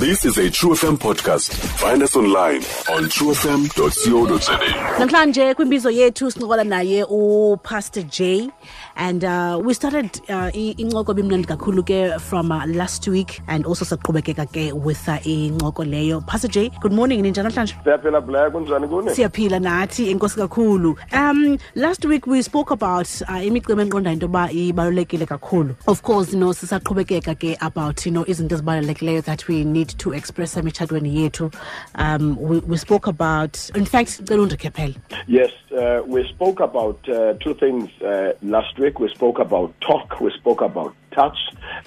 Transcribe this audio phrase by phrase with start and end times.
[0.00, 1.52] This is a True FM podcast.
[1.82, 2.62] Find us online
[2.94, 4.58] on truefm.co.za.
[4.98, 8.50] namhlanje kwimbizo yethu sincokola naye upastor j
[8.96, 13.66] and uh, we started uh, i- incoko bimnandi kakhulu ke from uh, last week and
[13.66, 16.20] also saqhubekeka ke with uh, incoko leyo.
[16.26, 17.74] Pastor j good morning ninjani namhlanje.
[17.84, 19.10] Siyaphila black kunjani kuni?
[19.14, 20.96] Siyaphila nathi enkosi kakhulu.
[21.12, 25.74] Um last week we spoke about uh, imicimbi enqonda into yoba ibalulekile kakhulu.
[25.86, 30.12] Of course you know sisaqhubekeka ke about you know izinto ezibalulekileyo that we need to
[30.12, 31.50] express emitshatweni yethu
[31.94, 34.22] um we, we spoke about in fact
[35.26, 38.98] yes uh, we spoke about uh, two things uh, last week.
[38.98, 41.38] We spoke about talk we spoke about touch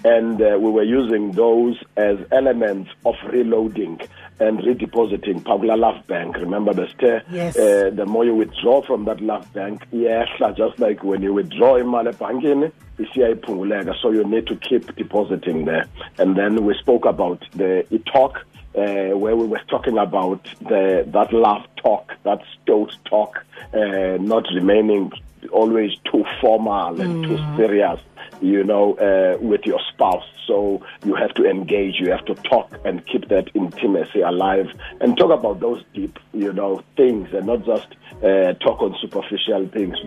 [0.04, 4.00] and uh, we were using those as elements of reloading
[4.40, 6.36] and redepositing Pagula Love Bank.
[6.38, 7.24] Remember the stare?
[7.32, 7.58] Yes.
[7.58, 11.76] Uh, the more you withdraw from that Love Bank, yeah, just like when you withdraw
[11.76, 13.96] ebhankini, isiyayiphunguleka.
[14.02, 15.88] So you need to keep depositing there.
[16.18, 21.32] And then we spoke about the talk uh, where we were talking about the that
[21.32, 25.12] love talk, that stoat talk, uh, not remaining
[25.52, 28.00] always too formal and too serious,
[28.44, 30.26] you know, uh, with your spouse.
[30.46, 34.68] So you have to engage, you have to talk and keep that intimacy alive
[35.00, 37.88] and talk about those deep, you know, things and not just
[38.22, 39.98] uh, talk on superficial things.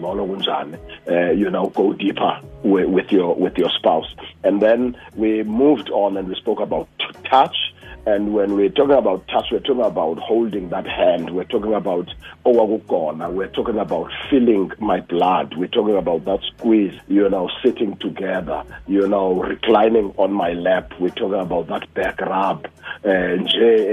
[1.09, 4.15] Uh, you know, go deeper with, with your with your spouse.
[4.45, 6.89] And then we moved on and we spoke about
[7.25, 7.57] touch.
[8.07, 11.35] And when we're talking about touch, we're talking about holding that hand.
[11.35, 12.09] We're talking about
[12.45, 13.33] oh, owakugona.
[13.33, 15.57] We're talking about feeling my blood.
[15.57, 20.93] We're talking about that squeeze, you know, sitting together, you know, reclining on my lap.
[21.01, 22.69] We're talking about that back rub.
[23.05, 23.47] And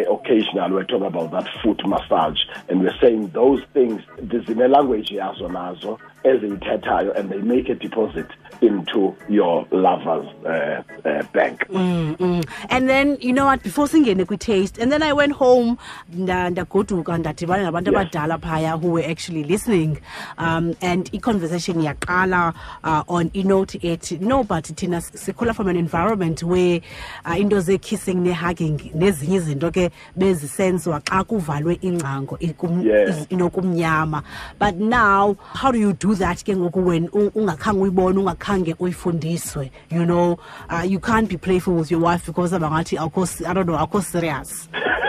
[0.08, 2.40] occasionally we're talking about that foot massage.
[2.70, 7.70] And we're saying those things, there's in a language yazo nazo, eziyithethayo, and they make
[7.70, 8.28] a deposit
[8.62, 11.66] into your lover's uh, uh, bank.
[11.70, 12.48] Mm.
[12.70, 15.78] and then you know what before singene kwi-taste and then i went home
[16.16, 19.98] nda- ndagoduka ndadibana nabantu abadala phaya who were actually listening
[20.38, 22.54] um, and i-conversation yaqala
[22.84, 26.80] uh, on inote ethi no but thina sikhula from an environment where
[27.26, 33.10] uh, into ze-kissing ne-hugging nezinye izinto ke bezisenziwa xa kuvalwe ingcango ikum- Yeah.
[33.10, 34.24] iz- inokumnyama.
[34.60, 39.72] But now how do you do that ke ngoku when u- ungakhange uyibone ungakhange uyifundiswe
[39.92, 40.38] you know?
[40.70, 44.68] Uh, you can't be playful with your wife because abangathi i don't know awukho serious.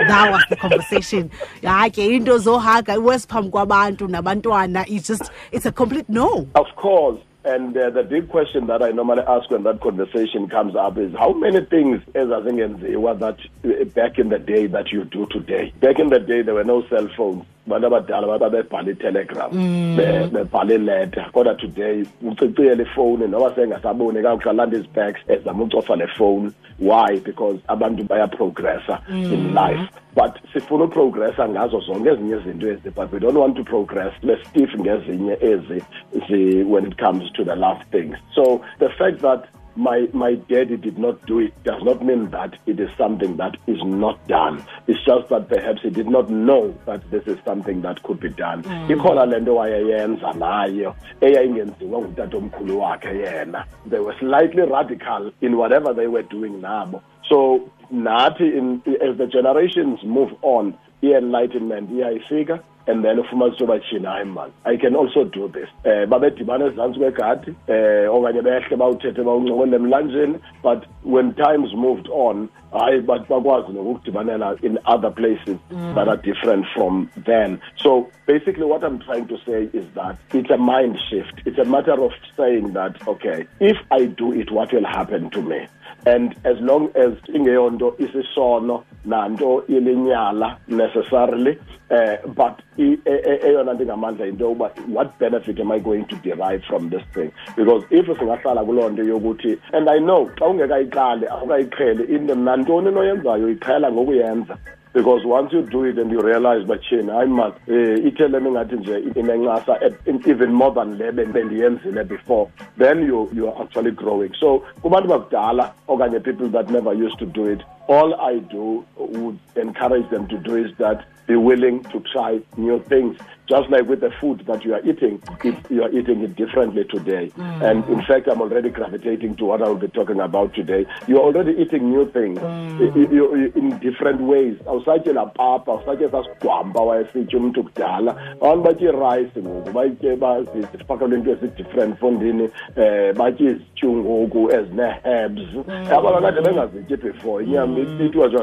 [0.09, 1.31] That was the conversation.
[1.62, 6.47] Hayi ke into zohaga iwesi phambi kwabantu nabantwana it's just it's a complete no.
[6.55, 7.19] Of course.
[7.44, 11.12] And uh, the big question that I normally ask when that conversation comes up is
[11.12, 15.72] how many things ezazingenziwa that uh, back in the day that you do today.
[15.81, 17.44] Back in the day, there were no cell phones.
[17.66, 19.97] Abantu abadala babebhala itelegram mm.
[19.97, 21.30] be- bebhala iletter.
[21.32, 26.50] Kodwa today uciciyela ifowuni noba sengasaboni kakuhle alanda izibhacks ezama ucofa le phone.
[26.78, 27.20] Why?
[27.25, 29.54] Because abantu bayaprogressa in mm.
[29.54, 29.88] life.
[30.14, 34.70] But sifuna uprogressa ngazo zonke ezinye izinto ezi but we don't want to progress le-stiff
[34.81, 35.82] ngezinye ezi
[36.28, 38.16] zi- when it comes to the last things.
[38.34, 39.44] So the fact that
[39.77, 43.57] my my daddy did not do it does not mean that it is something that
[43.67, 44.65] is not done.
[44.87, 48.29] It's just that perhaps he did not know that this is something that could be
[48.29, 48.62] done.
[48.62, 48.91] Mm.
[48.91, 53.65] Ikhona le nto wayeyenza nayo eyayingenziwa ngutatomkhulu wakhe yena.
[53.87, 57.03] They were slightly radical in whatever they were doing nabo.
[57.29, 64.11] So nathi in as the generations move on, i-enlightenment iyayifika and then ufumanise uba thina
[64.11, 65.69] hayi mani i can also do this.
[65.84, 72.49] Um babedibana ezantsi kwegadi um okanye behle bawuthethe bawuncokola emlanjeni but when times moved on
[72.73, 75.59] hayi bakwazi nokukudibanela in other places
[75.94, 77.61] that are different from then.
[77.77, 81.43] So basically what i'm trying to say is that it's a mind shift.
[81.47, 85.43] It's a matter of saying that okay if i do it what will happen to
[85.43, 85.67] me?
[86.06, 91.59] And as long as ingeyonto isisono nanto ilinyala necessarily
[91.91, 96.91] uh, but eyona nto ingamandla yinto yokuba what benefit am i going to derive from
[96.91, 97.31] this thing?
[97.56, 103.50] Because if singahlala kuloo nto yokuthi and i know xa ungekayiqali awukayiqheli into nantoni noyenzayo
[103.50, 104.56] iqhela ngokuyenza.
[104.94, 108.76] Because once you do it and you realize but chini hayi man um ithelem ingathi
[108.76, 109.79] nje inencasa
[110.26, 112.49] even more than le ben- bendiyenzile before
[112.79, 114.32] then you, you are actually growing.
[114.41, 119.38] So kubantu bakudala okanye people that never used to do it all i do would
[119.56, 124.00] encourage them to do is that be willing to try new things just like with
[124.00, 127.31] the food that you are eating it, you are eating it differently today.
[127.37, 127.62] Mm.
[127.62, 130.87] And in fact i'm already gravitating to what i will be talking about today.
[131.06, 132.96] You're already eating new things mm.
[132.96, 134.56] you, you, in different ways.
[134.67, 138.17] Awusatye laa papa awusatye sasigwamba wayesitya umntu kudala.
[138.41, 142.43] Abantu batye irice ngoku batye bazifakelwe into ezi-different fondini
[142.76, 145.93] um batye izityu ngoku ezine-herbs mm.
[145.93, 147.44] abanye kade bengazityi before.
[147.44, 147.79] Inyama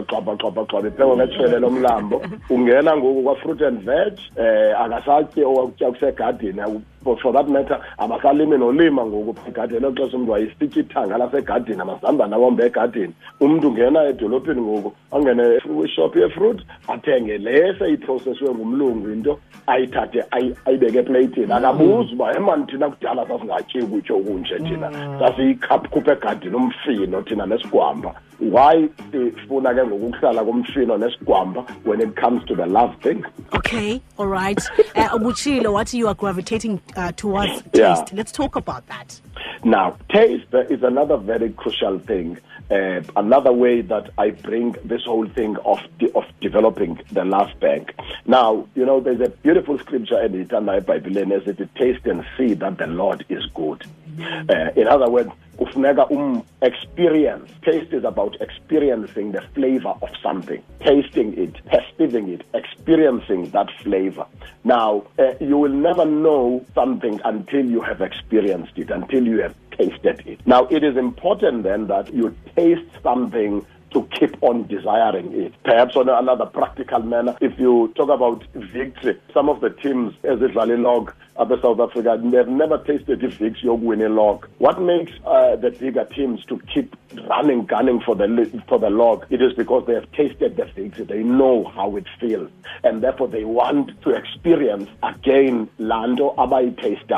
[0.08, 2.22] xaba xaba xaba iphekwa ngetshwele lomlambo.
[2.50, 6.66] Ungena ngoku kwa-fruit and veg eh, 那사지我叫些 고, 제呢.
[7.04, 9.78] For, for that matter abasalimi nolima ngoku egadini.
[9.78, 13.14] Elo xesha umntu wayesitya ithanga lasegadini amazambane awombe egadini.
[13.40, 20.24] Umntu ungena edolophini ngoku angene kwishop yefruit athenge le seyiprocesswe ngumlungu into ayithathe
[20.66, 21.54] ayibeke epleyitini.
[21.54, 24.92] Akabuzi uba emani thina kudala sasingatyi ukutya okunje thina.
[25.20, 28.14] Sasiyikhupha egadini umfino thina nesigwamba.
[28.42, 33.24] Why sifuna ke ngokuhlala komfino nesigwamba when it comes to the love thing?
[33.54, 34.60] Okay all right.
[34.96, 38.06] Uh, ubutshilo what you are gravitating uh, towards taste Yeah.
[38.14, 39.20] let's talk about that
[39.64, 42.38] Now, taste is another very crucial thing.
[42.72, 47.52] Uh, another way that I bring this whole thing of de- of developing the love
[47.60, 47.94] bank.
[48.26, 52.06] Now, you know, there's a beautiful scripture in the Itana Bible, and it says, "Taste
[52.08, 53.84] and see that the Lord is good."
[54.20, 57.52] Uh, in other words, ufuneka um experience.
[57.64, 64.26] Taste is about experiencing the flavor of something, tasting it, perceiving it, experiencing that flavor.
[64.64, 69.56] Now, uh, you will never know something until you have experienced it, until you have
[69.78, 70.46] tasted it.
[70.46, 75.54] Now, it is important then that you taste something to keep on desiring it.
[75.64, 80.40] Perhaps on another practical manner, if you talk about victory, some of the teams as
[80.40, 81.14] Valley Log,
[81.62, 84.48] South Africa, they've never tasted of winning log.
[84.60, 86.96] What makes uh, the bigger teams to keep
[87.28, 89.26] running, gunning for the for the log?
[89.30, 91.06] It is because they have tasted the victory.
[91.06, 92.52] They know how it feels,
[92.84, 97.10] and therefore they want to experience again lando abai taste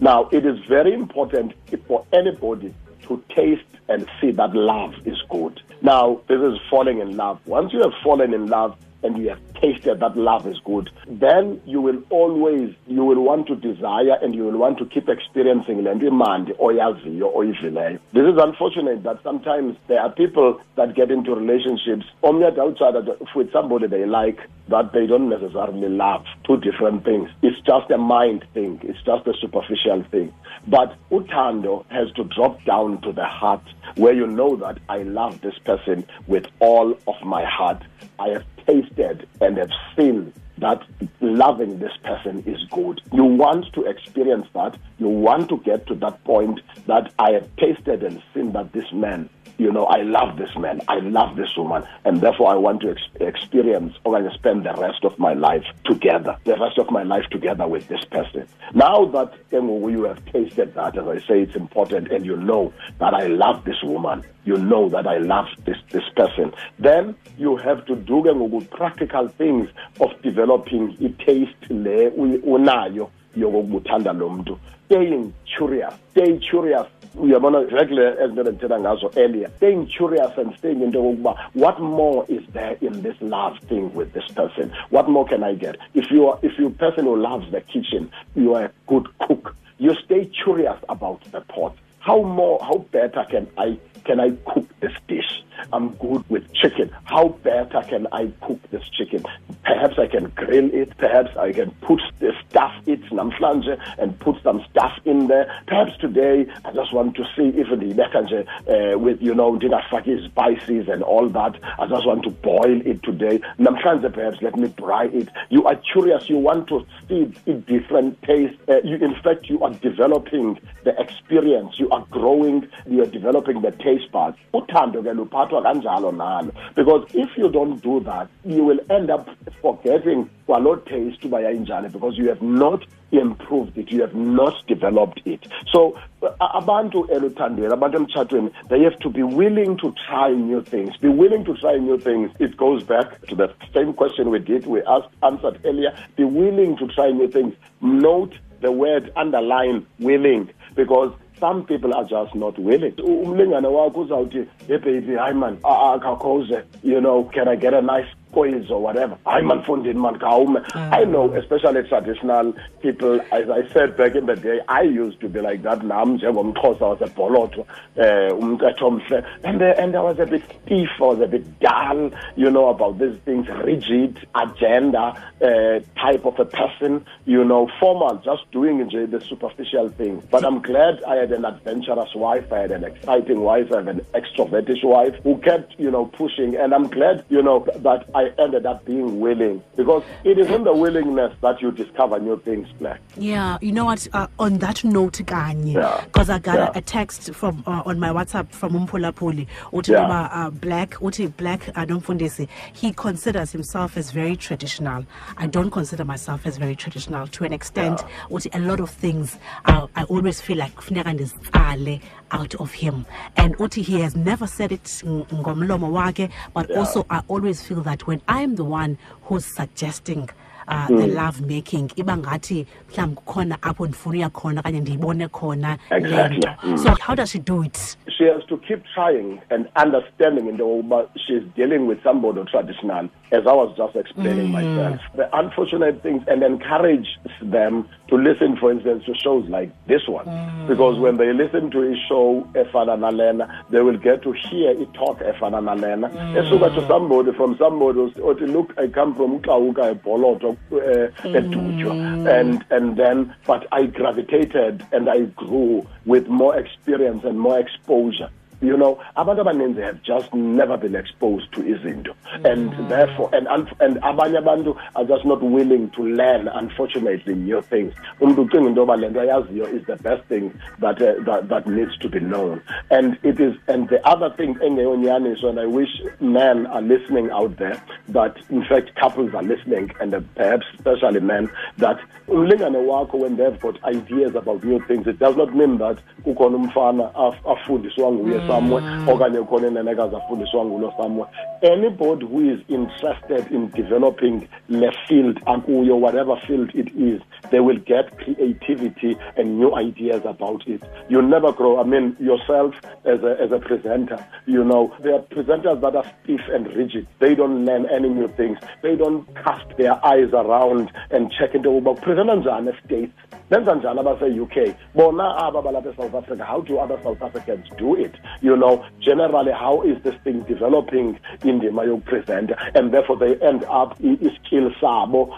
[0.00, 1.54] Now, it is very important
[1.86, 5.62] for anybody to taste and see that love is good.
[5.82, 7.40] Now, this is falling in love.
[7.46, 8.76] Once you have fallen in love
[9.06, 13.46] and you have tasted that love is good, then you will always, you will want
[13.46, 17.98] to desire and you will want to keep experiencing le nto imandi oyaziyo oyivileyo.
[18.12, 22.94] This is unfortunate that sometimes there are people that get into relationships omnye outside
[23.34, 26.24] with somebody they like that they don't necessarily love.
[26.44, 27.30] Two different things.
[27.42, 28.80] It's just a mind thing.
[28.82, 30.32] It's just a superficial thing.
[30.66, 33.62] But utando has to drop down to the heart
[33.94, 37.82] where you know that I love this person with all of my heart.
[38.18, 40.82] I have tasted and have seen that
[41.20, 43.00] loving this person is good.
[43.12, 44.76] You want to experience that.
[44.98, 48.90] You want to get to that point that I have tasted and seen that this
[48.92, 52.82] man, you know, I love this man, I love this woman, and therefore I want
[52.82, 56.90] to ex- experience or I spend the rest of my life together, the rest of
[56.90, 58.46] my life together with this person.
[58.74, 62.72] Now that eh, you have tasted that, as I say, it's important, and you know
[62.98, 67.56] that I love this woman, you know that I love this, this person, then you
[67.56, 69.68] have to do ngoku practical things
[70.00, 76.86] of developing a taste unayo yokokubuthanda lo muntu staying curious stay curious.
[77.16, 82.42] Uyabona exactly ezinto bendithetha ngazo earlier staying curious and staying into yokokuba what more is
[82.52, 84.72] there in this love thing with this person?
[84.90, 85.76] What more can i get?
[85.94, 89.06] If you are if you're a person who loves the kitchen you are a good
[89.18, 89.54] cook.
[89.78, 91.74] You stay curious about the pot.
[92.00, 95.42] How more how better can i can i cook this dish?
[95.72, 96.94] I'm good with chicken.
[97.04, 99.24] How better can i cook this chicken?
[99.64, 100.96] Perhaps i can grill it.
[100.96, 105.46] Perhaps i can put the stuff it namhlanje and put some stuff in there.
[105.66, 110.88] Perhaps today i just want to see if nje uh, with you know ndingafaki spices
[110.88, 113.40] and all that i just want to boil it today.
[113.58, 115.28] Namhlanje perhaps let me dry it.
[115.50, 116.28] You are curious.
[116.30, 120.94] You want to see it different taste uh, you in fact you are developing the
[121.00, 121.80] experience.
[121.80, 126.52] You are growing you are developing the taste buds uthando ke luphathwa kanjalo nalo.
[126.74, 129.28] Because if you don't do that you will end up
[129.62, 135.20] forgetting kwaloo taste uba yayinjani because you have not improved it you have not developed
[135.24, 135.46] it.
[135.72, 135.98] So
[136.40, 140.96] abantu eluthandweni abantu emtshatweni they have to be willing to try new things.
[140.98, 142.30] Be willing to try new things.
[142.38, 145.96] It goes back to the same question we did we asked answered earlier.
[146.16, 147.54] Be willing to try new things.
[147.80, 152.92] Note the word underline willing because some people are just not willing.
[152.92, 155.56] Umlingane wakho uzawuthi hey baby hayi man.
[155.58, 159.16] Akakhoze you know can i get a nice quiz or whatever?
[159.26, 164.26] Hayi man mfundini man khawume i know especially traditional people as i said back in
[164.26, 165.82] the day i used to be like that.
[165.84, 167.64] Nam njengomxhosa wasebholothwa
[167.96, 171.44] um umcetho omhle and, uh, and i was a bit stiff i was a bit
[171.60, 177.70] dull you know about these things rigid agenda uh, type of a person you know
[177.80, 182.58] formal just doing the superficial things but i'm glad i had an adventurous wife i
[182.58, 186.56] had an exciting wife i have an extrovert British wife who kept, you know, pushing.
[186.56, 190.64] And I'm glad, you know, that I ended up being willing because it is in
[190.64, 193.00] the willingness that you discover new things, Black.
[193.18, 194.06] Yeah, you know what?
[194.12, 196.00] Uh, on that note, Kanye, Yeah.
[196.04, 196.70] because I got Yeah.
[196.74, 200.02] a, a text from uh, on my WhatsApp from Umpula Puli, uthi Yeah.
[200.02, 205.04] noma, uh, Black, uthi Black Adomfundisi, he considers himself as very traditional.
[205.36, 208.02] I don't consider myself as very traditional to an extent.
[208.30, 212.00] Uthi a lot of things, uh, I always feel like kufuneka ndizitsale
[212.32, 213.04] out of him.
[213.36, 216.78] And uthi he has never said it ng- ngomlomo wakhe, but Yeah.
[216.78, 220.30] also I always feel that when I'm the one who's suggesting
[220.68, 220.96] uh, Hmm.
[220.98, 225.96] the love making iba ngathi mhlawumbi kukhona apho ndifuna uya khona okanye ndiyibone khona le
[225.96, 226.38] Exactly.
[226.38, 226.76] nto Mm.
[226.78, 231.06] so how does she do it she has to keep trying and understanding into yokuba
[231.26, 235.00] she's dealing with somebody traditional, as I was just explaining myself.
[235.16, 237.08] The unfortunate things and encourage
[237.42, 240.24] them to listen, for instance, to shows like this one.
[240.68, 244.92] Because when they listen to a show, Efana Nalena, they will get to hear it
[244.94, 246.08] talk Efana Nalena.
[246.36, 252.40] Esuka to somebody from somebody to look, I come from Ukauka, Boloto, uh, mm.
[252.40, 258.30] and and then, but I gravitated and I grew with more experience and more exposure.
[258.62, 263.46] You know, abantu abaninzi have just never been exposed to izinto, and therefore, and
[263.80, 266.48] and abanye abantu are just not willing to learn.
[266.48, 267.92] Unfortunately, new things.
[268.20, 271.66] Umuntu ucinga into yoba le nto ayaziyo is the best thing that uh, that that
[271.66, 273.54] needs to be known, and it is.
[273.68, 278.64] And the other thing, engeyonyaniso, and I wish men are listening out there, that in
[278.64, 281.98] fact couples are listening, and uh, perhaps especially men, that
[282.28, 286.56] umlingane wakho when they've got ideas about new things, it does not mean that kukhona
[286.56, 289.08] umfana af- afundiswa nguye somewhere hmm.
[289.08, 291.30] okanye kukhona inenekazi afundiswa ngulo somewhere
[291.72, 297.78] anybody who is interested in developing le field akuyo whatever field it is they will
[297.78, 300.82] get creativity and new ideas about it.
[301.08, 302.74] You never grow i mean yourself
[303.04, 307.06] as a, as a presenter you know there are presenters that are stiff and rigid.
[307.20, 308.58] They don't learn any new things.
[308.82, 313.12] They don't cast their eyes around and check into yokuba kupresenta njani estates?
[313.50, 318.12] Benza njani abase-uk bona aba balapha e-south africa how do other south africans do it
[318.40, 323.36] you know generally how is this thing developing in the indima yokupresenta and therefore they
[323.36, 325.36] end up iskill sabo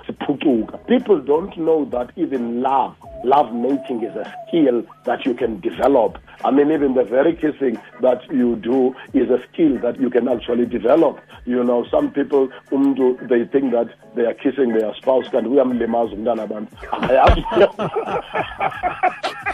[0.87, 6.19] people don't know that even love love making is a skill that you can develop
[6.45, 10.29] I mean, even the very kissing that you do is a skill that you can
[10.29, 11.19] actually develop.
[11.47, 16.15] You know, some people, umntu, they think that they are kissing their spouse, kanti uyamlimaza
[16.15, 16.71] umntana abantu.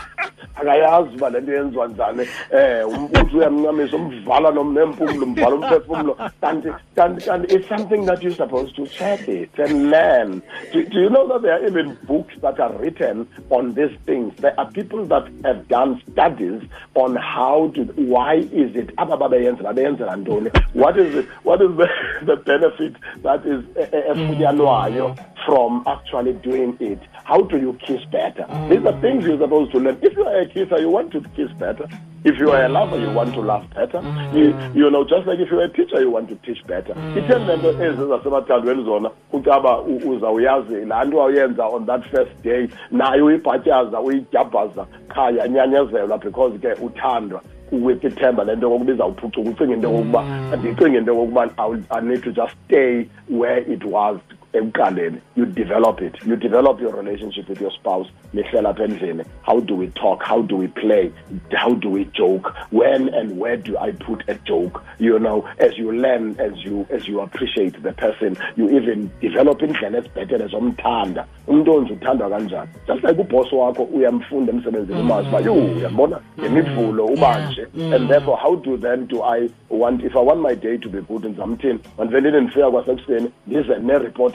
[0.57, 2.27] akayazi uba le nto yenziwa njani?
[2.51, 6.17] Eh, Umuntu uyamncamisa umvala nempumlo umvala umphefumlo.
[6.41, 10.43] Kanti kanti kanti it's something that you're supposed to check it and learn.
[10.73, 14.35] Do, do you know that there are even books that are written on these things?
[14.39, 16.63] There are people that have done studies
[16.95, 20.51] on how to why is it aba babeyenzela beyenzela ntoni?
[20.75, 21.89] What is it what is the,
[22.27, 25.45] the benefit that is efunyanwayo mm.
[25.47, 28.45] from actually doing it how do you kiss better?
[28.49, 28.69] Mm.
[28.71, 29.99] These are things you're supposed to learn.
[30.03, 31.89] If you are a kisser you want to kiss better.
[32.25, 33.99] If you are a lover you want to love better.
[34.01, 34.35] Mm.
[34.35, 36.95] You, you know just like if you're a teacher you want to teach better.
[36.95, 37.17] Mm.
[37.19, 42.43] Itheni le nto ezi zasemathandweni zona ucaba u- uzawuyazi laa nto awuyenza on that first
[42.43, 47.41] day naye uyibhatyaza uyidyabhaza qha yanyanyezelwa because ke uthandwa
[47.73, 49.51] with ithemba le nto kokuba izawuphucuka.
[49.51, 50.25] Ucinga into yokokuba
[50.59, 54.17] ndicinga into yokokuba I will- i need to just stay where it was
[54.55, 56.15] ekuqaleni you develop it.
[56.25, 59.25] You develop your relationship with your spouse nihlela apha endlini.
[59.43, 60.23] How do we talk?
[60.23, 61.13] How do we play?
[61.53, 62.55] How do we joke?
[62.71, 64.83] When and where do i put a joke?
[64.99, 69.59] You know as you learn as you as you appreciate the person you even develop
[69.63, 71.27] indlela ezibhetele zomthanda.
[71.47, 72.71] Umntu onje uthandwa kanjani?
[72.87, 75.11] Just like ubhoss wakho uyamfunda emsebenzini mm.
[75.11, 76.21] umazi uba yho uyambona?
[76.39, 76.45] Mm.
[76.45, 77.67] Ngemivulo ubanje.
[77.75, 77.95] Mm.
[77.95, 81.01] And therefore how do then do i want if i want my day to be
[81.01, 83.79] good ndizamthini mandivelile ndifika kwasekuseni ndize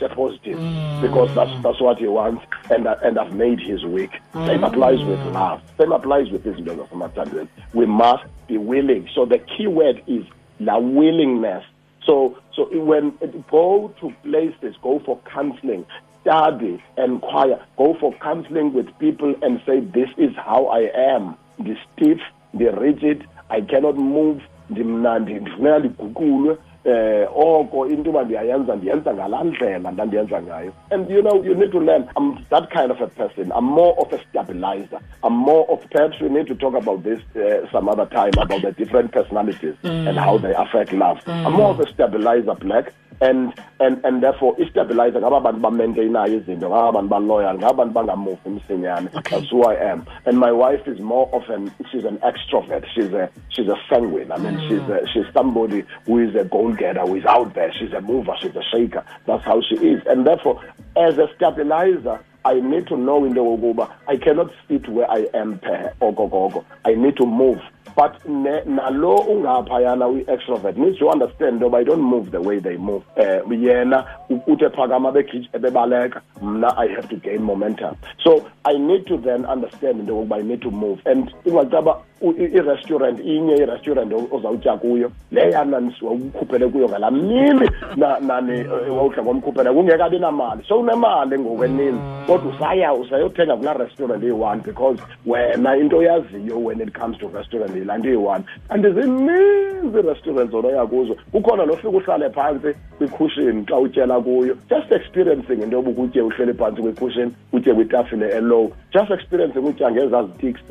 [0.10, 0.62] epositive
[1.02, 4.12] because that's, that's what he wants and, I- and i've made his week
[4.48, 5.62] same applies with love.
[5.80, 9.08] Same applies with izinto zasemathandweni we must be willing.
[9.14, 10.26] So the key word is
[10.60, 11.64] the willingness.
[12.06, 13.18] So, so when
[13.52, 15.86] go to places, go for counseling,
[16.22, 21.38] study, inquire, go for counseling with people and say, this is how I am.
[21.60, 22.20] The stiff,
[22.54, 30.42] the rigid, I cannot move, ndiguqulwe, eh oko into uba ndiyayenza ndiyenza ngalaa ndlela ndandiyenza
[30.42, 30.72] ngayo.
[30.92, 32.08] And you know you need to learn.
[32.18, 33.52] I'm that kind of a person.
[33.52, 35.00] I'm more of a stabilizer.
[35.24, 38.62] I'm more of perhaps we need to talk about this uh, some other time about
[38.62, 41.20] the different personalities and how they affect love.
[41.28, 46.70] I'm more of a stabilizer black and and and therefore istabilizer ngaba bantu bamaintainayo izinto
[46.70, 49.38] ngaba bantu baloyal ngaba bantu bangamuvi msinyane Okay.
[49.38, 50.06] that's who I am.
[50.26, 52.86] And my wife is more of an she's an extrovert.
[52.94, 54.32] She's a she's a sanguine.
[54.32, 54.68] I mean mm.
[54.68, 57.74] she's a, she's somebody who is a goal getter who is out there.
[57.74, 58.36] She's a mover.
[58.42, 59.04] She's a shaker.
[59.26, 60.02] That's how she is.
[60.08, 60.64] And therefore
[60.96, 65.28] as a stabilizer I need to know in the yokokuba I cannot sit where I
[65.34, 66.64] am per ogogogo.
[66.86, 67.60] I need to move
[68.00, 72.78] but nalo ungaphayana uyi-extrovert needs to understand into yoba I don't move the way they
[72.78, 73.04] move.
[73.18, 74.06] Uh, yena
[74.48, 77.98] uthe phakama bebaleka mna I have to gain momentum.
[78.24, 81.02] So I need to then understand into yokokuba I need to move.
[81.06, 89.74] And ungacaba irestaurant inye i-restaurant ozawutya kuyo leyana wawukhuphele kuyo ngalaa mini eh, wawudla ngomkhuphela
[89.74, 90.64] kungekabi namali.
[90.68, 96.94] So unemali ngokwenini kodwa usaya usayothenga kulaa restaurant iyi-one because wena into oyaziyo when it
[96.94, 101.16] comes to restaurant yilaa nto iyi-one kanti zininzi ii-restaurants onoya kuzo.
[101.32, 104.56] Kukhona nofika uhlale phantsi kwikhushini xa utyela kuyo.
[104.70, 108.72] Just experiencing into yoba ukutye uhleli phantsi kwikhushini utye kwitafile elow.
[108.94, 110.62] Just experiencing utya ngezaa zitiks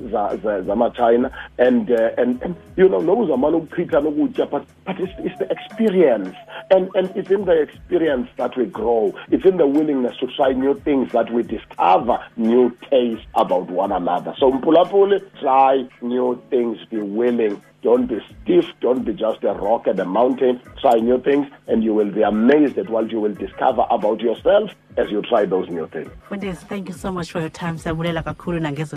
[0.66, 1.30] zamachina.
[1.58, 5.50] And, uh, and and you know noba uzamane ukuchitha nokutya but but it's, it's the
[5.52, 6.36] experience.
[6.70, 9.14] And and it's in the experience that we grow.
[9.30, 13.92] It's in the willingness to try new things that we discover new tastes about one
[13.92, 14.34] another.
[14.38, 19.86] So mpulapuli try new things be willing don't be stiff don't be just a rock
[19.86, 23.34] and a mountain try new things and you will be amazed at what you will
[23.34, 27.40] discover about yourself as you try those new things Mfundisi, thank you so much for
[27.40, 28.96] your time siyabulela kakhulu nangezo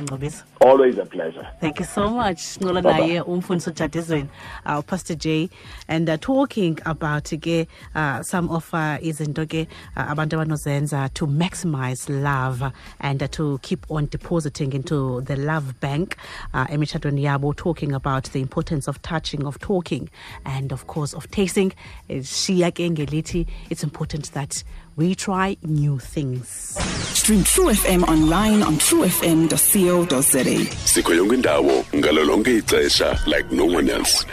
[0.59, 2.59] always a pleasure Thank you so much.
[2.59, 2.81] Bye-bye.
[2.81, 4.29] naye umfundisi uJadizweni,
[4.65, 5.49] uh, Pastor J
[5.87, 11.27] and uh, talking about ke uh, some of uh, izinto ke uh, abantu abanozenza to
[11.27, 16.17] maximize love and uh, to keep on depositing into the love bank
[16.53, 20.09] uh, yabo talking about the importance of touching of talking
[20.45, 21.73] and of course of tasting.
[22.09, 24.63] Shiya ke it's important that
[24.95, 26.49] we try new things.
[27.17, 30.43] Stream True FM online on truefm.co.za.
[30.85, 31.83] sikho yonke indawo
[32.61, 34.25] ixesha like no one else